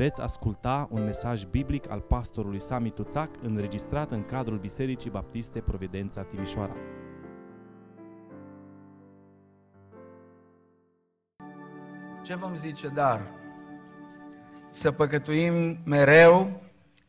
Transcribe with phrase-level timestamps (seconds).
[0.00, 6.22] Veți asculta un mesaj biblic al pastorului Sami Tuțac înregistrat în cadrul Bisericii Baptiste Providența
[6.22, 6.76] Timișoara.
[12.22, 13.20] Ce vom zice dar?
[14.70, 16.62] Să păcătuim mereu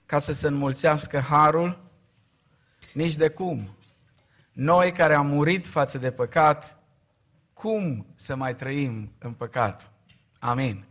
[0.05, 1.79] ca să se înmulțească harul?
[2.93, 3.77] Nici de cum.
[4.53, 6.77] Noi care am murit față de păcat,
[7.53, 9.91] cum să mai trăim în păcat?
[10.39, 10.85] Amin.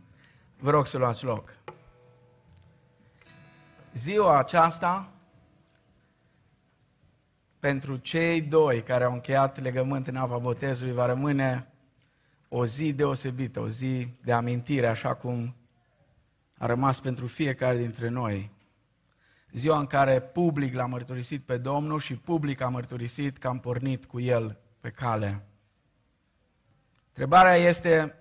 [0.59, 1.59] Vă rog să luați loc.
[3.93, 5.11] Ziua aceasta,
[7.59, 11.67] pentru cei doi care au încheiat legământ în apa botezului, va rămâne
[12.49, 15.55] o zi deosebită, o zi de amintire, așa cum
[16.57, 18.51] a rămas pentru fiecare dintre noi.
[19.51, 24.05] Ziua în care public l-a mărturisit pe Domnul și public a mărturisit că am pornit
[24.05, 25.45] cu El pe cale.
[27.07, 28.15] Întrebarea este,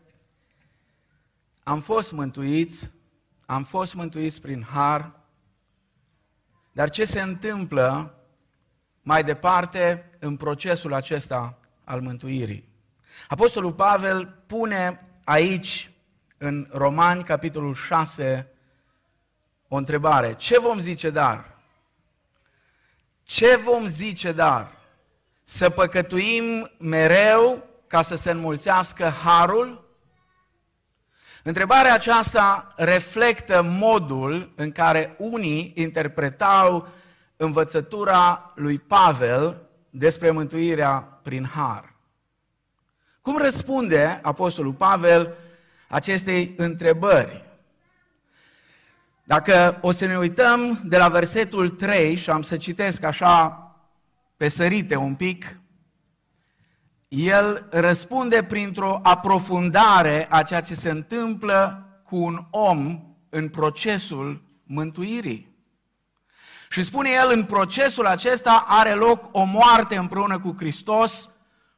[1.62, 2.91] am fost mântuiți,
[3.46, 5.20] am fost mântuiți prin har,
[6.73, 8.15] dar ce se întâmplă
[9.02, 12.68] mai departe în procesul acesta al mântuirii?
[13.29, 15.90] Apostolul Pavel pune aici,
[16.38, 18.49] în Romani, capitolul 6,
[19.68, 20.32] o întrebare.
[20.32, 21.59] Ce vom zice dar?
[23.23, 24.79] Ce vom zice dar?
[25.45, 29.90] Să păcătuim mereu ca să se înmulțească harul?
[31.43, 36.88] Întrebarea aceasta reflectă modul în care unii interpretau
[37.37, 41.95] învățătura lui Pavel despre mântuirea prin har.
[43.23, 45.35] Cum răspunde Apostolul Pavel
[45.88, 47.45] acestei întrebări?
[49.24, 53.65] Dacă o să ne uităm de la versetul 3 și am să citesc așa
[54.37, 55.59] pe sărite un pic,
[57.10, 65.54] el răspunde printr-o aprofundare a ceea ce se întâmplă cu un om în procesul mântuirii.
[66.69, 71.31] Și spune el, în procesul acesta are loc o moarte împreună cu Hristos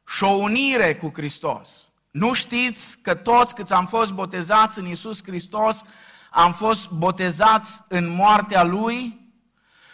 [0.07, 1.91] și o unire cu Hristos.
[2.11, 5.83] Nu știți că toți câți am fost botezați în Isus Hristos,
[6.31, 9.22] am fost botezați în moartea Lui?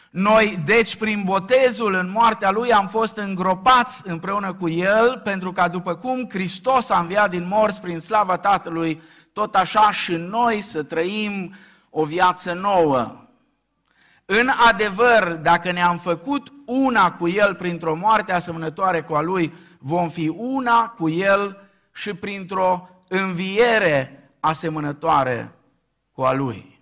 [0.10, 5.68] Noi, deci, prin botezul în moartea Lui, am fost îngropați împreună cu El, pentru ca
[5.68, 9.02] după cum Hristos a înviat din morți prin slava Tatălui,
[9.34, 11.54] tot așa și noi să trăim
[11.90, 13.16] o viață nouă.
[14.26, 20.10] În adevăr, dacă ne-am făcut una cu El printr-o moarte asemănătoare cu a Lui, vom
[20.10, 21.58] fi una cu El
[21.94, 25.52] și printr-o înviere asemănătoare
[26.12, 26.79] cu a Lui.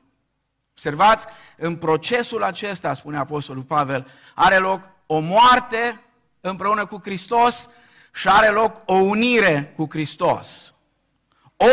[0.77, 6.01] Observați, în procesul acesta, spune Apostolul Pavel, are loc o moarte
[6.41, 7.69] împreună cu Hristos
[8.13, 10.73] și are loc o unire cu Hristos.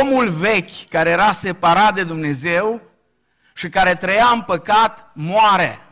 [0.00, 2.82] Omul vechi care era separat de Dumnezeu
[3.54, 5.86] și care trăia în păcat, moare.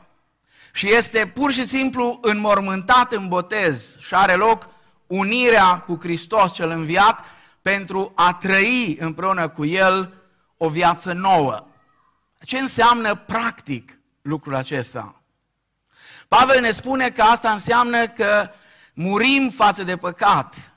[0.72, 4.68] Și este pur și simplu înmormântat în botez și are loc
[5.06, 7.24] unirea cu Hristos cel înviat
[7.62, 10.14] pentru a trăi împreună cu El
[10.56, 11.66] o viață nouă.
[12.44, 15.22] Ce înseamnă practic lucrul acesta?
[16.28, 18.50] Pavel ne spune că asta înseamnă că
[18.94, 20.72] murim față de păcat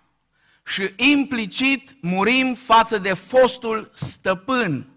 [0.65, 4.89] și implicit murim față de fostul stăpân,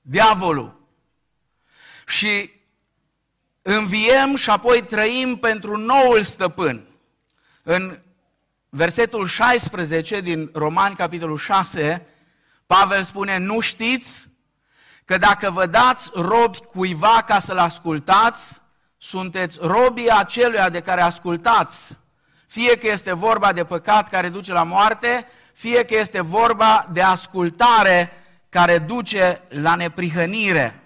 [0.00, 0.80] diavolul.
[2.06, 2.50] Și
[3.62, 6.86] înviem și apoi trăim pentru noul stăpân.
[7.62, 8.00] În
[8.68, 12.06] versetul 16 din Romani, capitolul 6,
[12.66, 14.27] Pavel spune, nu știți
[15.08, 18.60] că dacă vă dați robi cuiva ca să-l ascultați,
[18.98, 21.98] sunteți robii aceluia de care ascultați,
[22.46, 27.02] fie că este vorba de păcat care duce la moarte, fie că este vorba de
[27.02, 28.12] ascultare
[28.48, 30.82] care duce la neprihănire.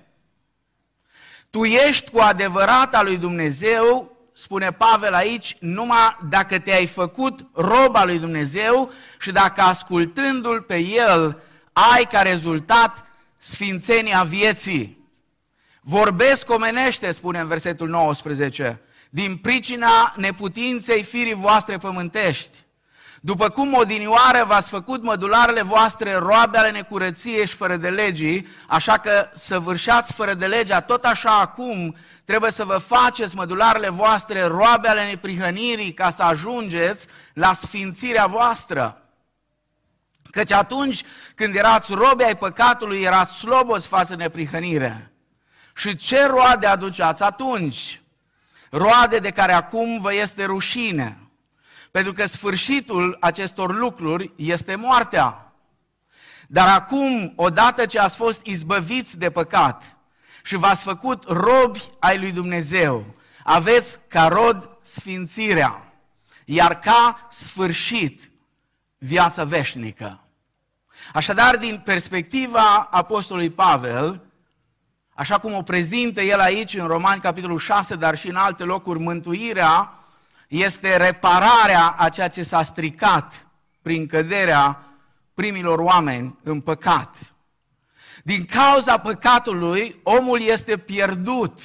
[1.51, 8.05] Tu ești cu adevărat al lui Dumnezeu, spune Pavel aici, numai dacă te-ai făcut roba
[8.05, 8.91] lui Dumnezeu
[9.21, 13.07] și dacă ascultându-l pe El ai ca rezultat
[13.43, 15.11] sfințenia vieții.
[15.81, 18.81] Vorbesc omenește, spune în versetul 19,
[19.11, 22.59] din pricina neputinței firii voastre pământești.
[23.21, 28.99] După cum odinioară v-ați făcut mădularele voastre roabe ale necurăției și fără de legii, așa
[28.99, 34.45] că să vârșați fără de legea, tot așa acum trebuie să vă faceți mădularele voastre
[34.45, 39.02] roabe ale neprihănirii ca să ajungeți la sfințirea voastră.
[40.33, 41.03] Căci atunci
[41.35, 45.13] când erați robi ai păcatului, erați slobozi față de neprihănire.
[45.75, 48.01] Și ce roade aduceați atunci?
[48.71, 51.19] Roade de care acum vă este rușine.
[51.91, 55.53] Pentru că sfârșitul acestor lucruri este moartea.
[56.49, 59.97] Dar acum, odată ce ați fost izbăviți de păcat
[60.43, 63.05] și v-ați făcut robi ai lui Dumnezeu,
[63.45, 65.93] aveți ca rod sfințirea,
[66.45, 68.32] iar ca sfârșit
[69.05, 70.21] viața veșnică.
[71.13, 74.21] Așadar, din perspectiva Apostolului Pavel,
[75.15, 78.99] așa cum o prezintă el aici în Romani, capitolul 6, dar și în alte locuri,
[78.99, 79.93] mântuirea
[80.49, 83.47] este repararea a ceea ce s-a stricat
[83.83, 84.85] prin căderea
[85.35, 87.17] primilor oameni în păcat.
[88.23, 91.61] Din cauza păcatului, omul este pierdut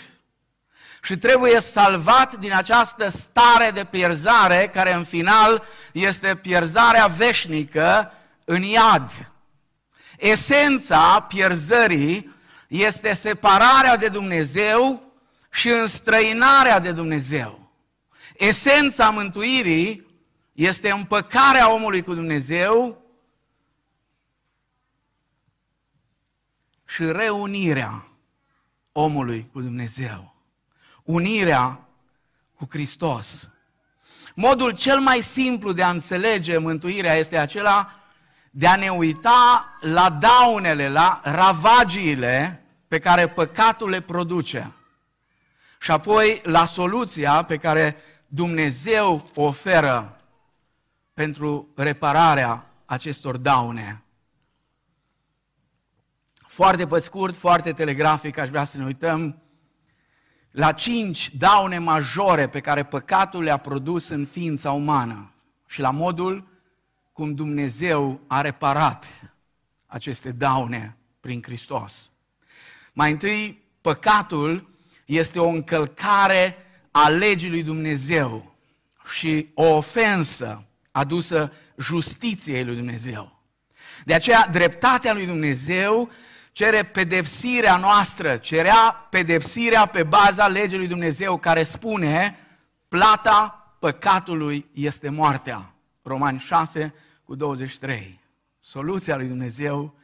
[1.07, 8.12] și trebuie salvat din această stare de pierzare, care în final este pierzarea veșnică
[8.45, 9.31] în iad.
[10.18, 12.36] Esența pierzării
[12.68, 15.12] este separarea de Dumnezeu
[15.51, 17.71] și înstrăinarea de Dumnezeu.
[18.38, 20.07] Esența mântuirii
[20.54, 23.01] este împăcarea omului cu Dumnezeu
[26.86, 28.07] și reunirea
[28.92, 30.37] omului cu Dumnezeu.
[31.07, 31.88] Unirea
[32.56, 33.50] cu Hristos.
[34.36, 37.92] Modul cel mai simplu de a înțelege mântuirea este acela
[38.51, 44.75] de a ne uita la daunele, la ravagiile pe care păcatul le produce.
[45.80, 50.21] Și apoi la soluția pe care Dumnezeu o oferă
[51.13, 54.04] pentru repararea acestor daune.
[56.33, 59.42] Foarte pe scurt, foarte telegrafic, aș vrea să ne uităm
[60.51, 65.31] la cinci daune majore pe care păcatul le-a produs în ființa umană
[65.67, 66.47] și la modul
[67.13, 69.09] cum Dumnezeu a reparat
[69.85, 72.11] aceste daune prin Hristos.
[72.94, 74.69] Mai întâi, păcatul
[75.05, 76.57] este o încălcare
[76.91, 78.55] a legii lui Dumnezeu
[79.13, 83.41] și o ofensă adusă justiției lui Dumnezeu.
[84.05, 86.09] De aceea, dreptatea lui Dumnezeu
[86.57, 92.38] cere pedepsirea noastră, cerea pedepsirea pe baza legii lui Dumnezeu care spune
[92.88, 95.74] plata păcatului este moartea.
[96.01, 96.94] Romani 6
[97.24, 98.19] cu 23.
[98.59, 99.95] Soluția lui Dumnezeu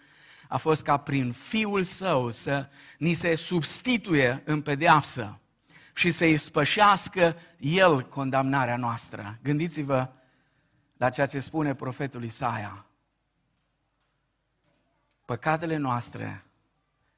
[0.48, 5.40] a fost ca prin Fiul Său să ni se substituie în pedeapsă
[5.94, 9.38] și să îi spășească El condamnarea noastră.
[9.44, 10.10] Gândiți-vă
[10.98, 12.86] la ceea ce spune profetul Isaia.
[15.26, 16.44] Păcatele noastre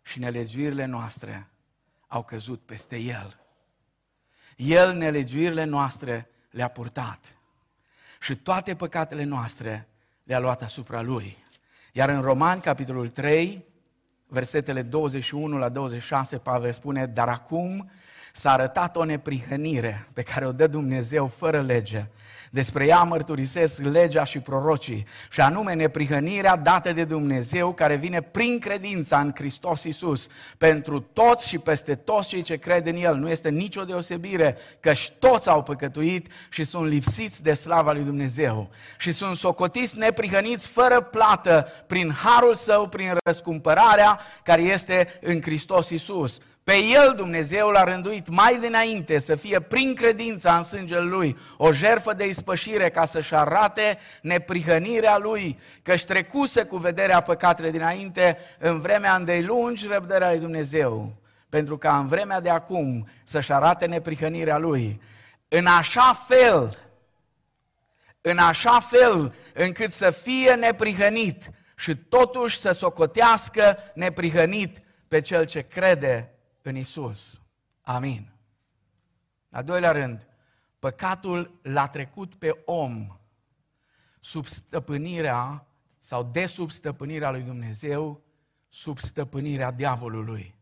[0.01, 1.47] și nelegiuirile noastre
[2.07, 3.39] au căzut peste El.
[4.55, 7.37] El nelegiuirile noastre le-a purtat.
[8.19, 9.87] Și toate păcatele noastre
[10.23, 11.37] le-a luat asupra Lui.
[11.91, 13.65] Iar în Roman, capitolul 3,
[14.27, 17.89] versetele 21 la 26, Pavel spune, dar acum
[18.37, 22.05] s-a arătat o neprihănire pe care o dă Dumnezeu fără lege.
[22.51, 28.59] Despre ea mărturisesc legea și prorocii, și anume neprihănirea dată de Dumnezeu care vine prin
[28.59, 30.27] credința în Hristos Iisus
[30.57, 33.15] pentru toți și peste toți cei ce cred în El.
[33.15, 38.69] Nu este nicio deosebire, căci toți au păcătuit și sunt lipsiți de slava lui Dumnezeu
[38.97, 45.89] și sunt socotiți neprihăniți fără plată prin harul Său, prin răscumpărarea care este în Hristos
[45.89, 46.39] Iisus.
[46.65, 51.71] Pe el Dumnezeu l-a rânduit mai dinainte să fie prin credința în sângele lui o
[51.71, 58.79] jerfă de ispășire ca să-și arate neprihănirea lui, că-și trecuse cu vederea păcatele dinainte în
[58.79, 61.13] vremea îndelungi răbdarea lui Dumnezeu,
[61.49, 65.01] pentru ca în vremea de acum să-și arate neprihănirea lui.
[65.47, 66.77] În așa fel,
[68.21, 75.61] în așa fel încât să fie neprihănit și totuși să socotească neprihănit pe cel ce
[75.61, 76.29] crede
[76.65, 77.41] în Isus.
[77.81, 78.31] Amin.
[79.49, 80.27] A doilea rând,
[80.79, 83.19] păcatul l-a trecut pe om
[84.19, 85.65] sub stăpânirea
[85.99, 88.21] sau de sub stăpânirea lui Dumnezeu,
[88.69, 90.55] sub stăpânirea diavolului.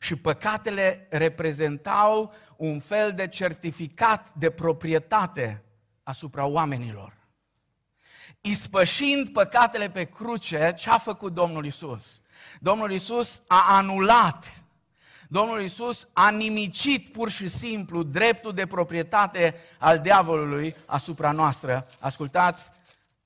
[0.00, 5.62] Și păcatele reprezentau un fel de certificat de proprietate
[6.02, 7.14] asupra oamenilor.
[8.40, 12.20] Ispășind păcatele pe cruce, ce a făcut Domnul Isus?
[12.60, 14.64] Domnul Isus a anulat
[15.28, 21.88] Domnul Isus a nimicit pur și simplu dreptul de proprietate al diavolului asupra noastră.
[22.00, 22.70] Ascultați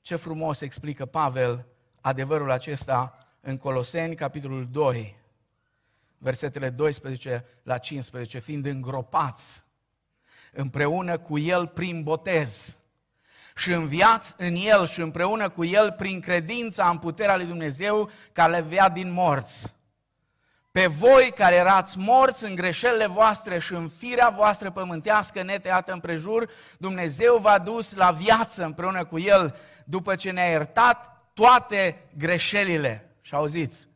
[0.00, 1.66] ce frumos explică Pavel
[2.00, 5.16] adevărul acesta în Coloseni, capitolul 2,
[6.18, 9.64] versetele 12 la 15, fiind îngropați
[10.52, 12.78] împreună cu El prin botez
[13.56, 18.52] și înviați în El și împreună cu El prin credința în puterea lui Dumnezeu care
[18.52, 19.74] le via din morți
[20.70, 26.50] pe voi care erați morți în greșelile voastre și în firea voastră pământească neteată împrejur,
[26.78, 33.14] Dumnezeu v-a dus la viață împreună cu El după ce ne-a iertat toate greșelile.
[33.20, 33.88] și auziți,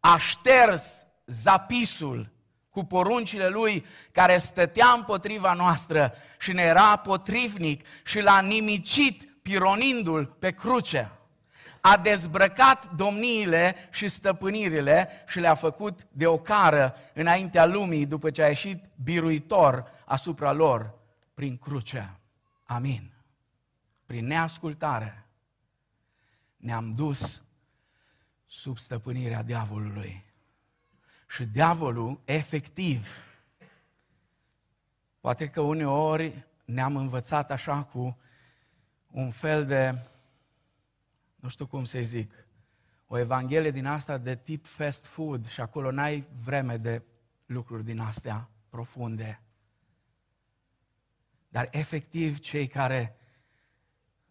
[0.00, 2.32] a șters zapisul
[2.70, 10.26] cu poruncile lui care stătea împotriva noastră și ne era potrivnic și l-a nimicit pironindu-l
[10.26, 11.10] pe cruce.
[11.86, 18.42] A dezbrăcat domniile și stăpânirile și le-a făcut de o cară înaintea lumii după ce
[18.42, 20.94] a ieșit biruitor asupra lor
[21.34, 22.18] prin cruce.
[22.64, 23.12] Amin.
[24.06, 25.26] Prin neascultare
[26.56, 27.42] ne-am dus
[28.46, 30.24] sub stăpânirea diavolului.
[31.28, 33.08] Și diavolul, efectiv,
[35.20, 38.18] poate că uneori ne-am învățat așa cu
[39.10, 40.02] un fel de,
[41.44, 42.32] nu știu cum să zic,
[43.06, 47.02] o evanghelie din asta de tip fast food și acolo n-ai vreme de
[47.46, 49.42] lucruri din astea profunde.
[51.48, 53.16] Dar efectiv cei care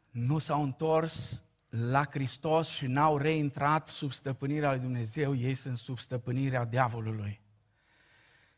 [0.09, 5.97] nu s-au întors la Hristos și n-au reintrat sub stăpânirea lui Dumnezeu, ei sunt sub
[5.97, 7.41] stăpânirea diavolului.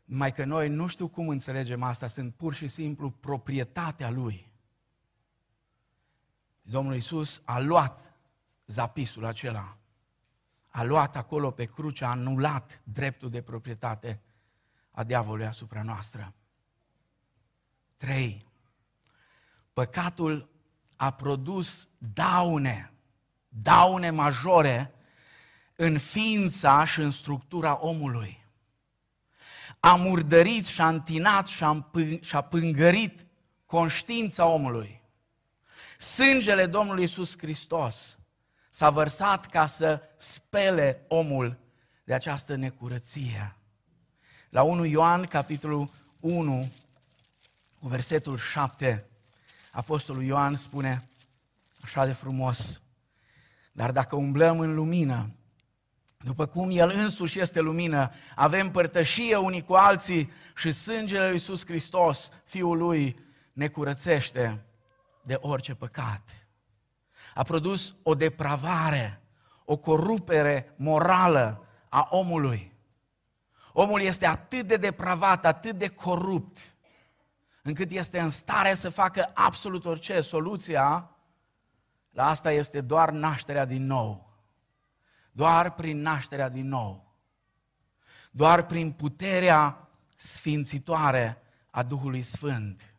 [0.04, 4.52] Mai că noi nu știu cum înțelegem asta, sunt pur și simplu proprietatea lui.
[6.62, 8.15] Domnul Iisus a luat
[8.66, 9.76] zapisul acela,
[10.68, 14.20] a luat acolo pe cruce, a anulat dreptul de proprietate
[14.90, 16.34] a diavolului asupra noastră.
[17.96, 18.46] 3.
[19.72, 20.48] Păcatul
[20.96, 22.90] a produs daune
[23.62, 24.94] daune majore
[25.76, 28.44] în ființa și în structura omului.
[29.80, 33.26] A murdărit și a întinat și a, și a pângărit
[33.66, 35.02] conștiința omului.
[35.98, 38.18] Sângele Domnului Iisus Hristos
[38.76, 41.58] s-a vărsat ca să spele omul
[42.04, 43.56] de această necurăție.
[44.50, 45.90] La 1 Ioan, capitolul
[46.20, 46.72] 1,
[47.80, 49.04] cu versetul 7,
[49.72, 51.08] Apostolul Ioan spune
[51.80, 52.80] așa de frumos,
[53.72, 55.30] dar dacă umblăm în lumină,
[56.18, 61.66] după cum El însuși este lumină, avem părtășie unii cu alții și sângele lui Iisus
[61.66, 63.18] Hristos, Fiul Lui,
[63.52, 64.64] ne curățește
[65.22, 66.45] de orice păcat.
[67.36, 69.22] A produs o depravare,
[69.64, 72.72] o corupere morală a omului.
[73.72, 76.76] Omul este atât de depravat, atât de corupt,
[77.62, 80.20] încât este în stare să facă absolut orice.
[80.20, 81.10] Soluția
[82.10, 84.32] la asta este doar nașterea din nou.
[85.32, 87.14] Doar prin nașterea din nou.
[88.30, 92.94] Doar prin puterea sfințitoare a Duhului Sfânt.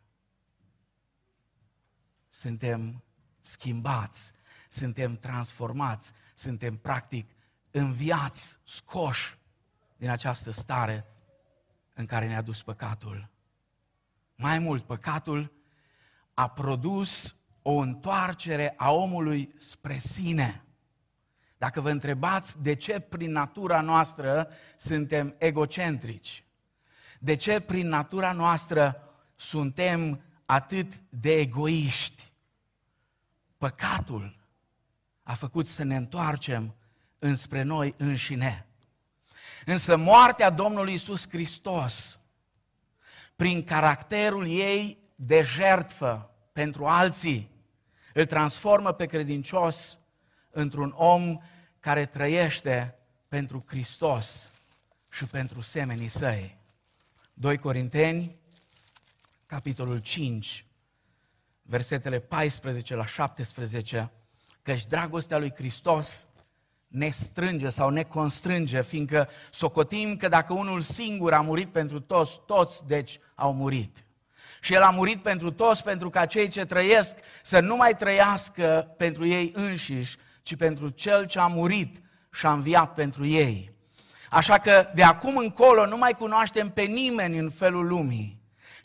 [2.28, 3.02] Suntem
[3.48, 4.32] schimbați,
[4.68, 7.30] suntem transformați, suntem practic
[7.70, 9.38] înviați, scoși
[9.96, 11.06] din această stare
[11.94, 13.28] în care ne-a dus păcatul.
[14.34, 15.52] Mai mult, păcatul
[16.34, 20.62] a produs o întoarcere a omului spre sine.
[21.58, 26.44] Dacă vă întrebați de ce prin natura noastră suntem egocentrici,
[27.18, 29.02] de ce prin natura noastră
[29.36, 32.27] suntem atât de egoiști,
[33.58, 34.36] păcatul
[35.22, 36.74] a făcut să ne întoarcem
[37.18, 38.66] înspre noi înșine.
[39.64, 42.20] Însă moartea Domnului Isus Hristos,
[43.36, 47.50] prin caracterul ei de jertfă pentru alții,
[48.14, 49.98] îl transformă pe credincios
[50.50, 51.38] într-un om
[51.80, 52.98] care trăiește
[53.28, 54.50] pentru Hristos
[55.10, 56.56] și pentru semenii săi.
[57.34, 58.36] 2 Corinteni,
[59.46, 60.64] capitolul 5,
[61.68, 64.10] versetele 14 la 17,
[64.62, 66.26] căci dragostea lui Hristos
[66.86, 72.40] ne strânge sau ne constrânge, fiindcă socotim că dacă unul singur a murit pentru toți,
[72.46, 74.04] toți deci au murit.
[74.60, 78.94] Și El a murit pentru toți, pentru ca cei ce trăiesc să nu mai trăiască
[78.96, 81.98] pentru ei înșiși, ci pentru Cel ce a murit
[82.32, 83.72] și a înviat pentru ei.
[84.30, 88.37] Așa că de acum încolo nu mai cunoaștem pe nimeni în felul lumii.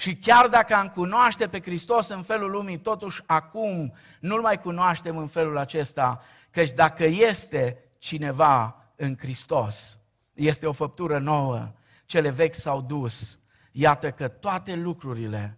[0.03, 5.17] Și chiar dacă am cunoaște pe Hristos în felul lumii, totuși acum nu-L mai cunoaștem
[5.17, 9.99] în felul acesta, căci dacă este cineva în Hristos,
[10.33, 11.71] este o făptură nouă,
[12.05, 13.39] cele vechi s-au dus,
[13.71, 15.57] iată că toate lucrurile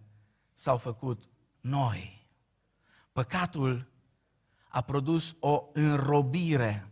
[0.54, 1.24] s-au făcut
[1.60, 2.26] noi.
[3.12, 3.88] Păcatul
[4.68, 6.88] a produs o înrobire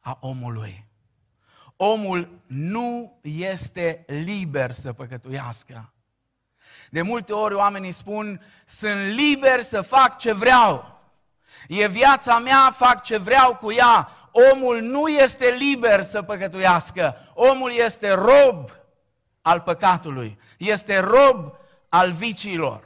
[0.00, 0.86] a omului.
[1.76, 5.92] Omul nu este liber să păcătuiască.
[6.90, 11.00] De multe ori oamenii spun, sunt liber să fac ce vreau.
[11.68, 14.08] E viața mea, fac ce vreau cu ea.
[14.52, 17.16] Omul nu este liber să păcătuiască.
[17.34, 18.70] Omul este rob
[19.42, 20.38] al păcatului.
[20.58, 21.52] Este rob
[21.88, 22.84] al viciilor.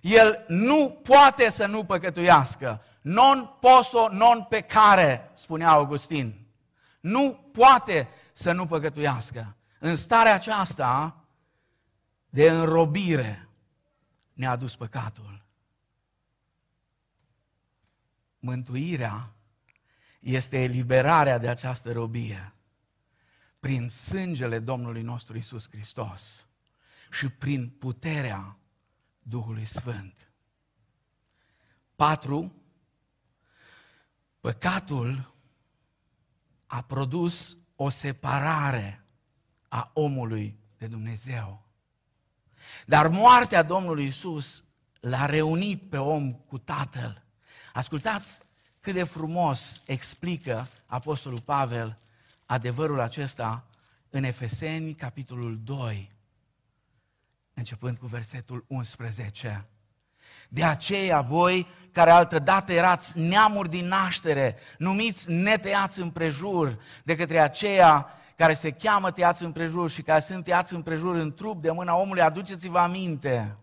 [0.00, 2.82] El nu poate să nu păcătuiască.
[3.00, 6.46] Non poso, non pecare, spunea Augustin.
[7.00, 9.56] nu poate să nu păcătuiască.
[9.78, 11.16] În starea aceasta
[12.30, 13.48] de înrobire
[14.32, 15.44] ne-a adus păcatul.
[18.38, 19.34] Mântuirea
[20.20, 22.54] este eliberarea de această robie
[23.60, 26.46] prin sângele Domnului nostru Isus Hristos
[27.10, 28.58] și prin puterea
[29.22, 30.30] Duhului Sfânt.
[31.94, 32.62] 4.
[34.40, 35.34] Păcatul
[36.66, 39.04] a produs o separare
[39.68, 41.65] a omului de Dumnezeu.
[42.86, 44.64] Dar moartea Domnului Isus
[45.00, 47.22] l-a reunit pe om cu Tatăl.
[47.72, 48.38] Ascultați
[48.80, 51.98] cât de frumos explică Apostolul Pavel
[52.46, 53.64] adevărul acesta
[54.10, 56.12] în Efeseni, capitolul 2,
[57.54, 59.66] începând cu versetul 11.
[60.48, 68.10] De aceea voi, care altădată erați neamuri din naștere, numiți netăiați împrejur de către aceea
[68.36, 72.22] care se cheamă tăiați împrejur și care sunt tăiați împrejur în trup de mâna omului,
[72.22, 73.56] aduceți-vă aminte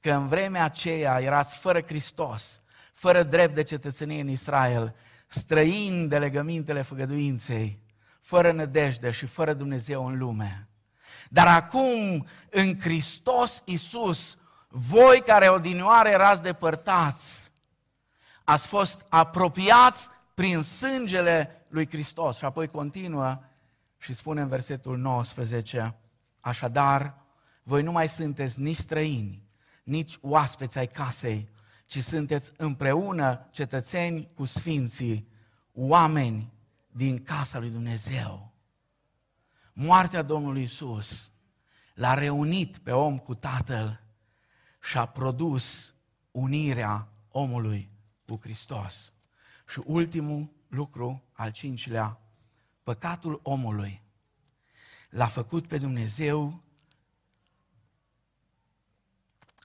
[0.00, 2.60] că în vremea aceea erați fără Hristos,
[2.92, 4.94] fără drept de cetățenie în Israel,
[5.26, 7.82] străini de legămintele făgăduinței,
[8.20, 10.68] fără nădejde și fără Dumnezeu în lume.
[11.28, 14.38] Dar acum, în Hristos Iisus,
[14.68, 17.50] voi care odinioare erați depărtați,
[18.44, 22.36] ați fost apropiați prin sângele lui Hristos.
[22.36, 23.38] Și apoi continuă
[23.98, 25.96] și spune în versetul 19,
[26.40, 27.26] așadar,
[27.62, 29.48] voi nu mai sunteți nici străini,
[29.84, 31.48] nici oaspeți ai casei,
[31.86, 35.28] ci sunteți împreună cetățeni cu sfinții,
[35.72, 36.52] oameni
[36.88, 38.52] din casa lui Dumnezeu.
[39.72, 41.30] Moartea Domnului Isus
[41.94, 44.02] l-a reunit pe om cu Tatăl
[44.80, 45.94] și a produs
[46.30, 47.90] unirea omului
[48.26, 49.12] cu Hristos.
[49.68, 52.20] Și ultimul lucru, al cincilea,
[52.88, 54.02] păcatul omului
[55.08, 56.62] l-a făcut pe Dumnezeu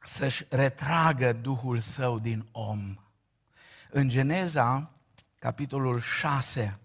[0.04, 2.98] să-și retragă Duhul Său din om.
[3.90, 4.92] În Geneza,
[5.40, 6.80] capitolul 6,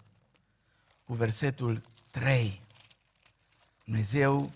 [1.05, 2.63] cu versetul 3,
[3.85, 4.53] Dumnezeu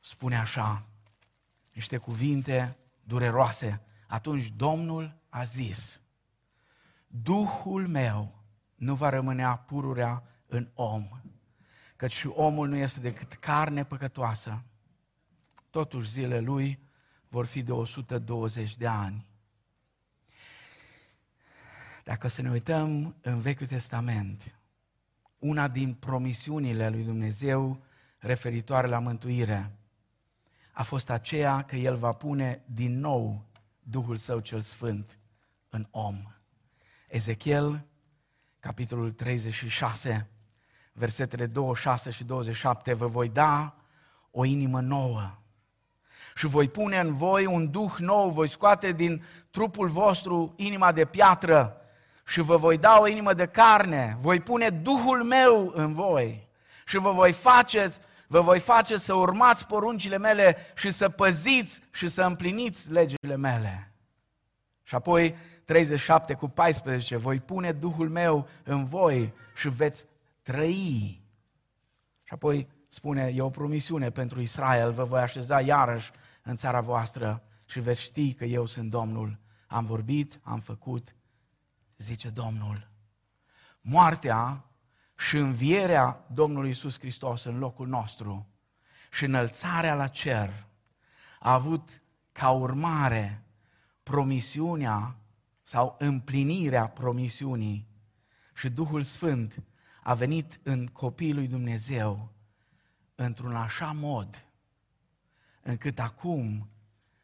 [0.00, 0.82] spune așa,
[1.72, 3.80] niște cuvinte dureroase.
[4.06, 6.00] Atunci Domnul a zis,
[7.06, 8.42] Duhul meu
[8.74, 11.08] nu va rămânea pururea în om,
[11.96, 14.62] căci și omul nu este decât carne păcătoasă.
[15.70, 16.78] Totuși zilele lui
[17.28, 19.26] vor fi de 120 de ani.
[22.04, 24.58] Dacă să ne uităm în Vechiul Testament,
[25.38, 27.84] una din promisiunile lui Dumnezeu
[28.18, 29.70] referitoare la mântuire
[30.72, 33.44] a fost aceea că El va pune din nou
[33.82, 35.18] Duhul Său cel Sfânt
[35.68, 36.32] în om.
[37.08, 37.86] Ezechiel,
[38.60, 40.28] capitolul 36,
[40.98, 43.74] versetele 26 și 27, vă voi da
[44.30, 45.38] o inimă nouă
[46.34, 51.04] și voi pune în voi un duh nou, voi scoate din trupul vostru inima de
[51.04, 51.80] piatră
[52.26, 56.48] și vă voi da o inimă de carne, voi pune Duhul meu în voi
[56.86, 57.92] și vă voi face,
[58.26, 63.92] vă voi face să urmați poruncile mele și să păziți și să împliniți legile mele.
[64.82, 70.06] Și apoi 37 cu 14, voi pune Duhul meu în voi și veți
[70.46, 71.24] trăi.
[72.22, 76.10] Și apoi spune, e o promisiune pentru Israel, vă voi așeza iarăși
[76.42, 79.38] în țara voastră și veți ști că eu sunt Domnul.
[79.66, 81.14] Am vorbit, am făcut,
[81.96, 82.90] zice Domnul.
[83.80, 84.64] Moartea
[85.16, 88.46] și învierea Domnului Isus Hristos în locul nostru
[89.12, 90.66] și înălțarea la cer
[91.40, 93.42] a avut ca urmare
[94.02, 95.16] promisiunea
[95.62, 97.88] sau împlinirea promisiunii
[98.54, 99.62] și Duhul Sfânt
[100.06, 102.32] a venit în copiii lui Dumnezeu
[103.14, 104.44] într-un așa mod
[105.62, 106.68] încât acum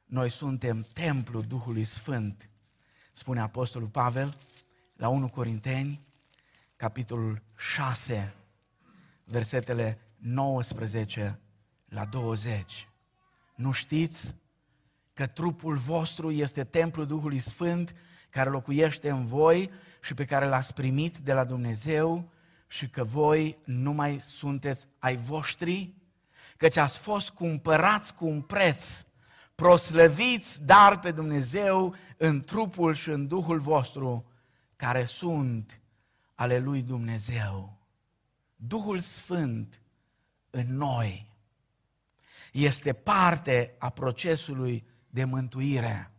[0.04, 2.48] noi suntem templul Duhului Sfânt,
[3.12, 4.36] spune Apostolul Pavel
[4.96, 6.06] la 1 Corinteni,
[6.76, 8.34] capitolul 6,
[9.24, 11.38] versetele 19
[11.88, 12.88] la 20.
[13.54, 14.36] Nu știți
[15.12, 17.94] că trupul vostru este templul Duhului Sfânt
[18.30, 22.30] care locuiește în voi și pe care l-ați primit de la Dumnezeu
[22.72, 25.94] și că voi nu mai sunteți ai voștri,
[26.56, 29.04] căci ați fost cumpărați cu un preț,
[29.54, 34.30] proslăviți dar pe Dumnezeu în trupul și în Duhul vostru,
[34.76, 35.80] care sunt
[36.34, 37.78] ale lui Dumnezeu.
[38.56, 39.80] Duhul Sfânt
[40.50, 41.32] în noi
[42.52, 46.12] este parte a procesului de mântuire.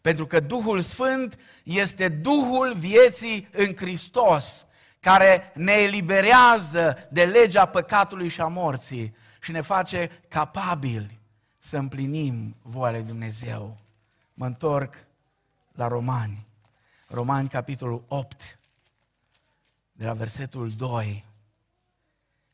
[0.00, 4.66] Pentru că Duhul Sfânt este Duhul vieții în Hristos,
[5.02, 11.20] care ne eliberează de legea păcatului și a morții și ne face capabili
[11.58, 13.78] să împlinim voia lui Dumnezeu.
[14.34, 14.94] Mă întorc
[15.72, 16.46] la Romani.
[17.08, 18.58] Romani, capitolul 8,
[19.92, 21.24] de la versetul 2.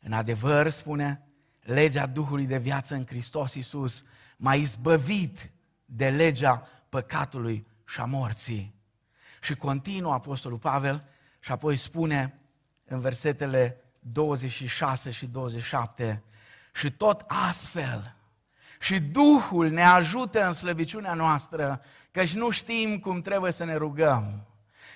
[0.00, 1.22] În adevăr, spune,
[1.60, 4.04] legea Duhului de viață în Hristos Iisus
[4.36, 5.50] m-a izbăvit
[5.84, 8.74] de legea păcatului și a morții.
[9.40, 11.04] Și continuă Apostolul Pavel
[11.48, 12.38] și apoi spune
[12.84, 16.22] în versetele 26 și 27,
[16.74, 18.16] și tot astfel,
[18.80, 21.80] și Duhul ne ajută în slăbiciunea noastră,
[22.10, 24.46] căci nu știm cum trebuie să ne rugăm.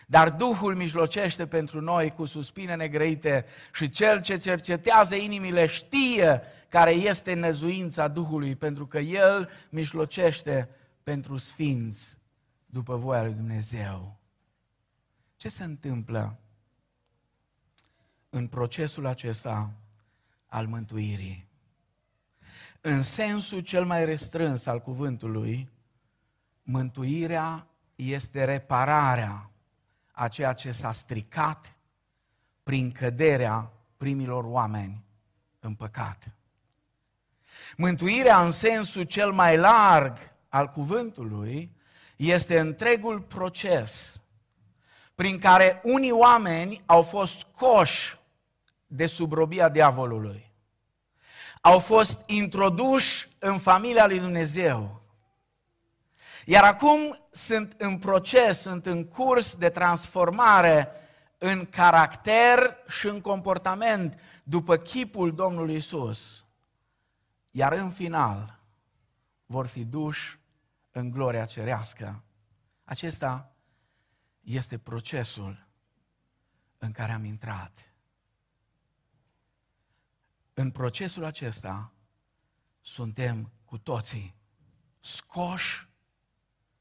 [0.07, 6.91] Dar Duhul mijlocește pentru noi cu suspine negrăite și Cel ce cercetează inimile știe care
[6.91, 10.69] este năzuința Duhului, pentru că El mijlocește
[11.03, 12.19] pentru sfinți
[12.67, 14.17] după voia lui Dumnezeu.
[15.37, 16.37] Ce se întâmplă
[18.35, 19.71] în procesul acesta
[20.47, 21.47] al mântuirii?
[22.81, 25.69] În sensul cel mai restrâns al cuvântului,
[26.63, 29.51] mântuirea este repararea
[30.13, 31.77] a ceea ce s-a stricat
[32.63, 35.05] prin căderea primilor oameni
[35.61, 36.35] în păcat.
[37.77, 40.17] Mântuirea în sensul cel mai larg
[40.49, 41.77] al cuvântului
[42.17, 44.23] este întregul proces
[45.15, 48.21] prin care unii oameni au fost scoși
[48.95, 50.53] de subrobia diavolului.
[51.61, 55.03] Au fost introduși în familia lui Dumnezeu.
[56.45, 60.89] Iar acum sunt în proces, sunt în curs de transformare
[61.39, 66.47] în caracter și în comportament după chipul Domnului Isus.
[67.51, 68.61] Iar în final
[69.47, 70.39] vor fi duși
[70.91, 72.23] în gloria cerească.
[72.85, 73.55] Acesta
[74.41, 75.67] este procesul
[76.79, 77.92] în care am intrat.
[80.55, 81.93] În procesul acesta
[82.81, 84.35] suntem cu toții
[85.01, 85.89] scoși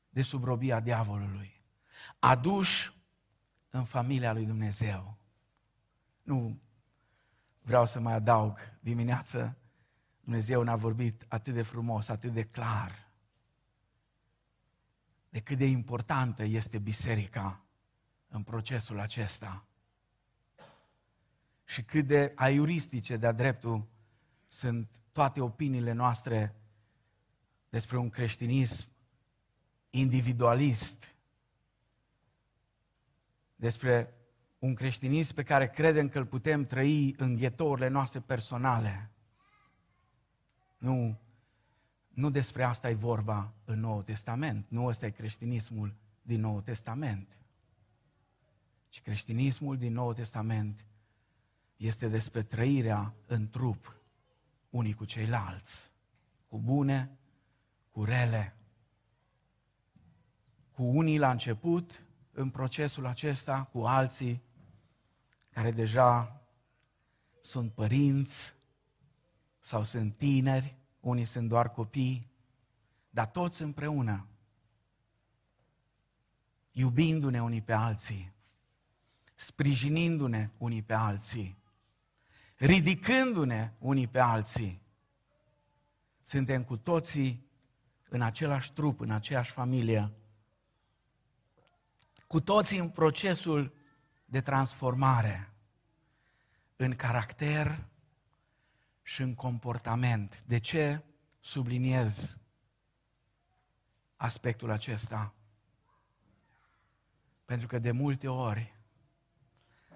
[0.10, 1.62] de sub robia diavolului,
[2.19, 2.93] aduși
[3.69, 5.17] în familia lui Dumnezeu.
[6.21, 6.62] Nu
[7.62, 9.57] vreau să mai adaug dimineață,
[10.23, 13.12] Dumnezeu ne-a vorbit atât de frumos, atât de clar,
[15.29, 17.63] de cât de importantă este biserica
[18.27, 19.65] în procesul acesta
[21.71, 23.88] și cât de aiuristice de-a dreptul
[24.47, 26.55] sunt toate opiniile noastre
[27.69, 28.88] despre un creștinism
[29.89, 31.15] individualist,
[33.55, 34.13] despre
[34.60, 39.10] un creștinism pe care credem că îl putem trăi în ghetourile noastre personale.
[40.77, 41.19] Nu,
[42.07, 44.65] nu despre asta e vorba în Noul Testament.
[44.69, 47.38] Nu ăsta e creștinismul din Noul Testament.
[48.89, 50.86] Și creștinismul din Noul Testament
[51.82, 53.96] este despre trăirea în trup
[54.70, 55.91] unii cu ceilalți,
[56.48, 57.17] cu bune,
[57.91, 58.56] cu rele,
[60.72, 64.41] cu unii la început, în procesul acesta, cu alții
[65.50, 66.41] care deja
[67.41, 68.56] sunt părinți
[69.60, 72.32] sau sunt tineri, unii sunt doar copii,
[73.10, 74.28] dar toți împreună,
[76.72, 78.34] iubindu-ne unii pe alții,
[79.36, 81.60] sprijinindu-ne unii pe alții,
[82.62, 84.82] ridicându-ne unii pe alții.
[86.21, 87.50] Suntem cu toții
[88.10, 90.12] în același trup, în aceeași familie,
[92.28, 93.74] cu toții în procesul
[94.26, 95.54] de transformare
[96.76, 97.88] în caracter
[99.02, 100.43] și în comportament.
[100.47, 101.04] De ce
[101.39, 102.39] subliniez
[104.15, 105.34] aspectul acesta?
[107.45, 108.81] Pentru că de multe ori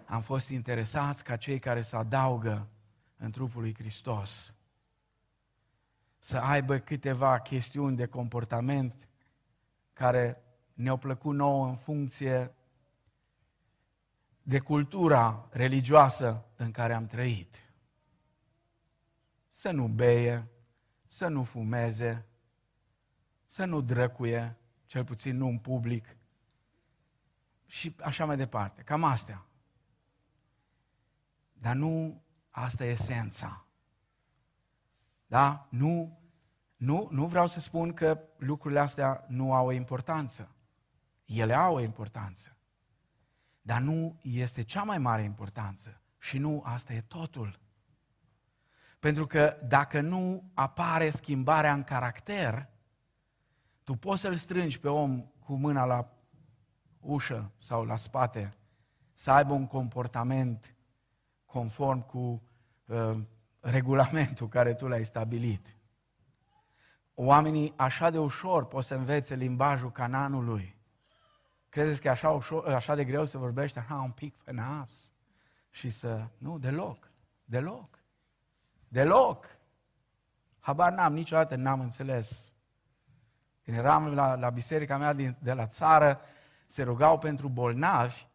[0.05, 2.67] am fost interesați ca cei care se adaugă
[3.17, 4.55] în trupul lui Hristos
[6.25, 9.07] să aibă câteva chestiuni de comportament
[9.93, 12.53] care ne-au plăcut nouă în funcție
[14.41, 17.73] de cultura religioasă în care am trăit.
[19.49, 20.47] Să nu beie,
[21.07, 22.25] să nu fumeze,
[23.45, 26.17] să nu drăcuie, cel puțin nu în public,
[27.65, 28.81] și așa mai departe.
[28.81, 29.45] Cam astea.
[31.57, 33.65] Dar nu asta e esența.
[35.27, 35.67] Da?
[35.69, 36.19] Nu,
[36.75, 40.55] nu, nu vreau să spun că lucrurile astea nu au o importanță.
[41.25, 42.57] Ele au o importanță.
[43.61, 46.01] Dar nu este cea mai mare importanță.
[46.17, 47.59] Și nu asta e totul.
[48.99, 52.69] Pentru că dacă nu apare schimbarea în caracter,
[53.83, 56.09] tu poți să-l strângi pe om cu mâna la
[56.99, 58.53] ușă sau la spate,
[59.13, 60.74] să aibă un comportament
[61.55, 62.41] conform cu
[62.85, 63.17] uh,
[63.59, 65.75] regulamentul care tu l-ai stabilit.
[67.13, 70.75] Oamenii așa de ușor pot să învețe limbajul cananului.
[71.69, 75.13] Credeți că e așa, ușor, așa de greu să vorbește așa un pic pe nas
[75.69, 76.27] și să...
[76.37, 77.11] Nu, deloc.
[77.45, 77.99] Deloc.
[78.87, 79.45] Deloc.
[80.59, 82.53] Habar n-am, niciodată n-am înțeles.
[83.63, 86.21] Când eram la, la biserica mea din, de la țară,
[86.65, 88.27] se rugau pentru bolnavi,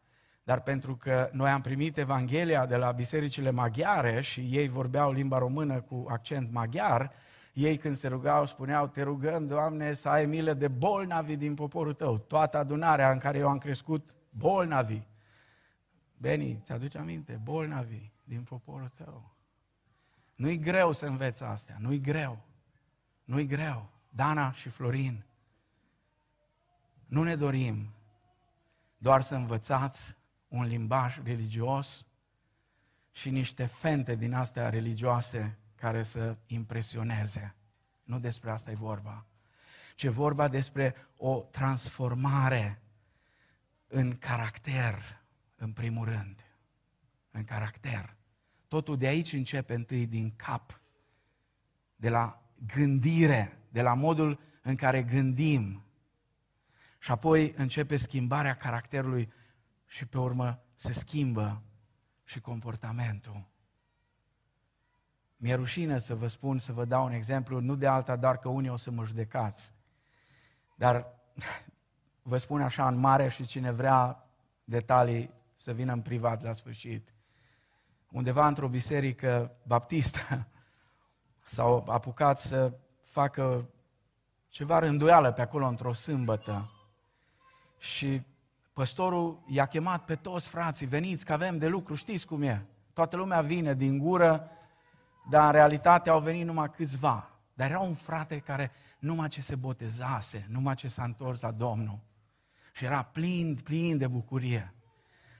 [0.51, 5.39] dar pentru că noi am primit Evanghelia de la bisericile maghiare și ei vorbeau limba
[5.39, 7.13] română cu accent maghiar,
[7.53, 11.93] ei când se rugau spuneau, te rugăm, Doamne, să ai milă de bolnavi din poporul
[11.93, 12.19] tău.
[12.19, 15.03] Toată adunarea în care eu am crescut, bolnavi.
[16.17, 17.41] Beni, ți-aduce aminte?
[17.43, 19.35] Bolnavi din poporul tău.
[20.35, 22.39] Nu-i greu să înveți astea, nu-i greu.
[23.25, 23.89] Nu-i greu.
[24.09, 25.25] Dana și Florin,
[27.07, 27.95] nu ne dorim
[28.99, 30.19] doar să învățați
[30.51, 32.07] un limbaj religios
[33.11, 37.55] și niște fente din astea religioase care să impresioneze.
[38.03, 39.25] Nu despre asta e vorba.
[39.95, 42.83] ci e vorba despre o transformare
[43.87, 45.23] în caracter,
[45.57, 46.45] în primul rând.
[47.31, 48.17] În caracter.
[48.69, 50.81] Totul de aici începe întâi din cap,
[51.97, 52.43] de la
[52.75, 55.85] gândire, de la modul în care gândim.
[56.99, 59.33] Și apoi începe schimbarea caracterului
[59.91, 61.63] și pe urmă se schimbă
[62.25, 63.49] și comportamentul.
[65.37, 68.49] Mi-e rușine să vă spun, să vă dau un exemplu, nu de alta, doar că
[68.49, 69.73] unii o să mă judecați.
[70.75, 71.07] Dar
[72.31, 74.29] vă spun așa în mare și cine vrea
[74.65, 77.15] detalii să vină în privat la sfârșit.
[78.11, 80.49] Undeva într-o biserică baptistă
[81.45, 82.73] s-au apucat să
[83.03, 83.71] facă
[84.49, 86.71] ceva rânduială pe acolo într-o sâmbătă.
[87.79, 88.23] Și
[88.81, 92.67] păstorul i-a chemat pe toți frații, veniți că avem de lucru, știți cum e.
[92.93, 94.51] Toată lumea vine din gură,
[95.31, 97.31] dar în realitate au venit numai câțiva.
[97.55, 101.99] Dar era un frate care numai ce se botezase, numai ce s-a întors la Domnul.
[102.73, 104.75] Și era plin, plin de bucurie.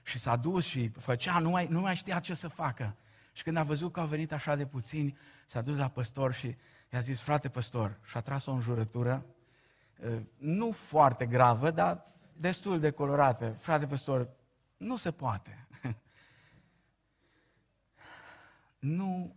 [0.03, 2.95] Și s-a dus și făcea, nu mai, nu mai știa ce să facă.
[3.31, 6.55] Și când a văzut că au venit așa de puțini, s-a dus la păstor și
[6.89, 9.25] i-a zis, frate păstor, și a tras o înjurătură,
[10.37, 12.03] nu foarte gravă, dar
[12.41, 13.51] destul de colorată.
[13.51, 14.29] Frate păstor,
[14.77, 15.67] nu se poate.
[18.79, 19.35] nu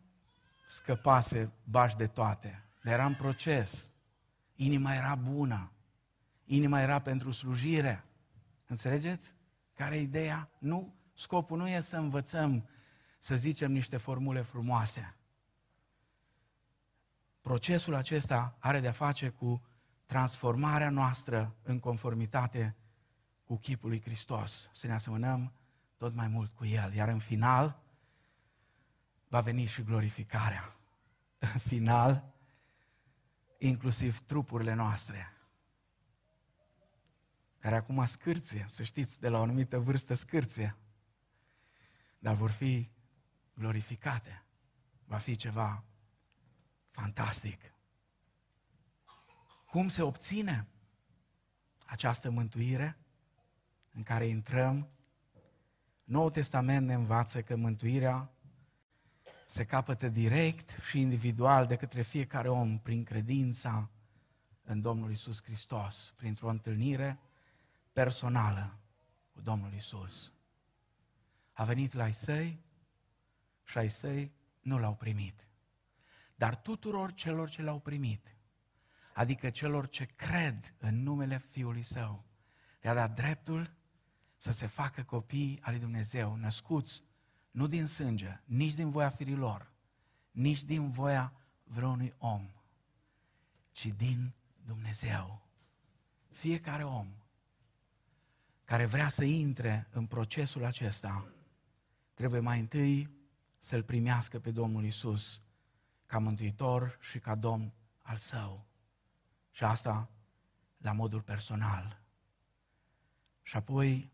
[0.66, 3.92] scăpase bași de toate, dar era în proces.
[4.54, 5.72] Inima era bună.
[6.44, 8.04] Inima era pentru slujire.
[8.66, 9.34] Înțelegeți?
[9.74, 10.50] Care e ideea?
[10.58, 12.68] Nu, scopul nu e să învățăm,
[13.18, 15.16] să zicem niște formule frumoase.
[17.40, 19.62] Procesul acesta are de-a face cu
[20.06, 22.76] transformarea noastră în conformitate
[23.44, 25.52] cu chipul lui Hristos, să ne asemănăm
[25.96, 26.92] tot mai mult cu El.
[26.92, 27.82] Iar în final,
[29.28, 30.76] va veni și glorificarea.
[31.38, 32.34] În final,
[33.58, 35.32] inclusiv trupurile noastre,
[37.58, 40.76] care acum scârție, să știți, de la o anumită vârstă scârție,
[42.18, 42.90] dar vor fi
[43.54, 44.44] glorificate.
[45.04, 45.84] Va fi ceva
[46.90, 47.60] fantastic.
[49.66, 50.66] Cum se obține
[51.84, 52.98] această mântuire
[53.94, 54.88] în care intrăm?
[56.04, 58.30] Noul Testament ne învață că mântuirea
[59.46, 63.90] se capătă direct și individual de către fiecare om prin credința
[64.62, 67.18] în Domnul Isus Hristos, printr-o întâlnire
[67.92, 68.78] personală
[69.32, 70.32] cu Domnul Isus.
[71.52, 72.60] A venit la ai săi
[73.64, 75.46] și ai săi nu l-au primit.
[76.34, 78.36] Dar tuturor celor ce l-au primit,
[79.14, 82.24] adică celor ce cred în numele Fiului Său,
[82.80, 83.74] le-a dat dreptul
[84.44, 87.02] să se facă copii al lui Dumnezeu, născuți
[87.50, 89.72] nu din sânge, nici din voia firilor,
[90.30, 92.50] nici din voia vreunui om,
[93.72, 94.34] ci din
[94.66, 95.46] Dumnezeu.
[96.30, 97.06] Fiecare om
[98.64, 101.26] care vrea să intre în procesul acesta,
[102.14, 103.10] trebuie mai întâi
[103.58, 105.42] să-L primească pe Domnul Isus
[106.06, 108.66] ca mântuitor și ca Domn al său.
[109.50, 110.10] Și asta
[110.76, 112.02] la modul personal.
[113.42, 114.12] Și apoi,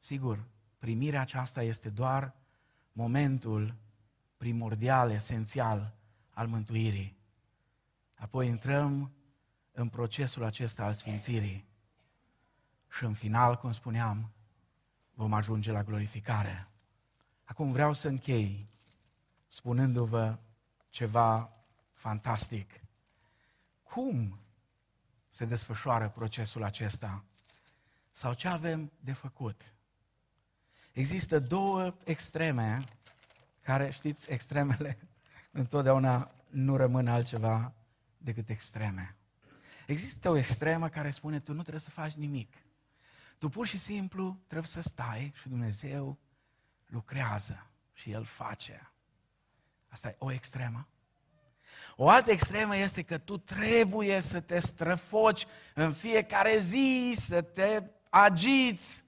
[0.00, 0.44] sigur,
[0.78, 2.34] primirea aceasta este doar
[2.92, 3.74] momentul
[4.36, 5.94] primordial, esențial
[6.30, 7.16] al mântuirii.
[8.14, 9.12] Apoi intrăm
[9.72, 11.68] în procesul acesta al sfințirii.
[12.90, 14.32] Și în final, cum spuneam,
[15.14, 16.68] vom ajunge la glorificare.
[17.44, 18.68] Acum vreau să închei
[19.48, 20.38] spunându-vă
[20.88, 21.52] ceva
[21.92, 22.80] fantastic.
[23.82, 24.38] Cum
[25.28, 27.24] se desfășoară procesul acesta?
[28.10, 29.74] Sau ce avem de făcut?
[30.92, 32.80] Există două extreme
[33.62, 34.98] care, știți, extremele
[35.50, 37.72] întotdeauna nu rămân altceva
[38.18, 39.16] decât extreme.
[39.86, 42.56] Există o extremă care spune tu nu trebuie să faci nimic.
[43.38, 46.18] Tu pur și simplu trebuie să stai și Dumnezeu
[46.86, 48.92] lucrează și El face.
[49.88, 50.88] Asta e o extremă.
[51.96, 57.82] O altă extremă este că tu trebuie să te străfoci în fiecare zi, să te
[58.08, 59.04] agiți.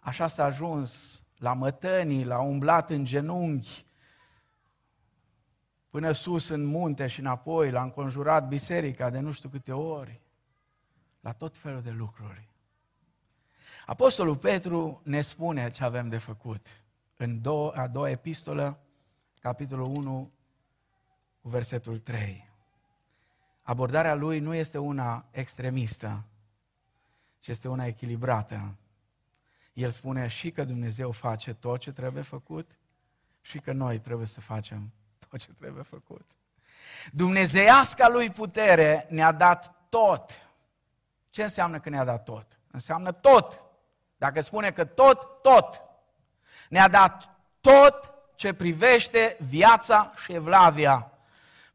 [0.00, 3.84] Așa s-a ajuns la mătănii, la umblat în genunchi,
[5.90, 10.20] până sus în munte și înapoi, l-a înconjurat biserica de nu știu câte ori,
[11.20, 12.48] la tot felul de lucruri.
[13.86, 16.82] Apostolul Petru ne spune ce avem de făcut.
[17.16, 18.78] În două, a doua epistolă,
[19.40, 20.32] capitolul 1,
[21.40, 22.48] cu versetul 3.
[23.62, 26.24] Abordarea lui nu este una extremistă,
[27.38, 28.74] ci este una echilibrată.
[29.72, 32.70] El spune și că Dumnezeu face tot ce trebuie făcut
[33.40, 34.92] și că noi trebuie să facem
[35.28, 36.30] tot ce trebuie făcut.
[37.12, 40.48] Dumnezeiasca lui putere ne-a dat tot.
[41.30, 42.58] Ce înseamnă că ne-a dat tot?
[42.70, 43.62] Înseamnă tot.
[44.16, 45.82] Dacă spune că tot, tot.
[46.68, 51.10] Ne-a dat tot ce privește viața și evlavia.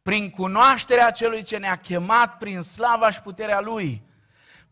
[0.01, 4.03] Prin cunoașterea celui ce ne-a chemat prin slava și puterea Lui,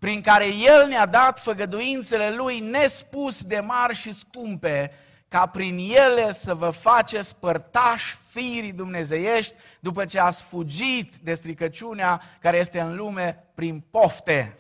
[0.04, 4.92] prin care El ne-a dat făgăduințele Lui nespus de mari și scumpe,
[5.28, 12.22] ca prin ele să vă faceți părtași firii dumnezeiești după ce ați fugit de stricăciunea
[12.40, 14.58] care este în lume prin pofte.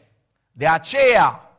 [0.52, 1.52] De aceea,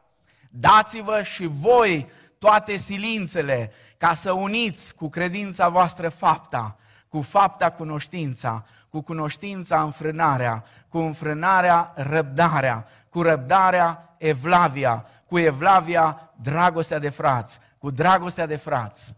[0.50, 6.76] dați-vă și voi toate silințele ca să uniți cu credința voastră fapta,
[7.08, 8.64] cu fapta cunoștința,
[8.94, 17.90] cu cunoștința înfrânarea, cu înfrânarea răbdarea, cu răbdarea evlavia, cu evlavia dragostea de frați, cu
[17.90, 19.16] dragostea de frați,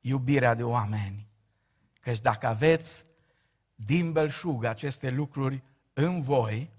[0.00, 1.28] iubirea de oameni.
[2.00, 3.04] Căci dacă aveți
[3.74, 6.70] din belșug aceste lucruri în voi,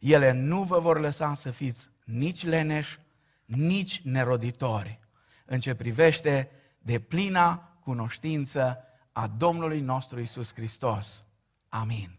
[0.00, 2.98] ele nu vă vor lăsa să fiți nici leneși,
[3.44, 4.98] nici neroditori
[5.44, 11.27] în ce privește de plina cunoștință a Domnului nostru Isus Hristos.
[11.68, 12.18] Amin.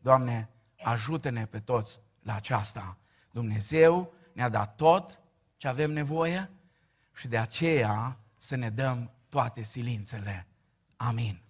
[0.00, 0.48] Doamne,
[0.82, 2.96] ajută-ne pe toți la aceasta.
[3.30, 5.20] Dumnezeu ne-a dat tot
[5.56, 6.50] ce avem nevoie
[7.14, 10.46] și de aceea să ne dăm toate silințele.
[10.96, 11.42] Amin.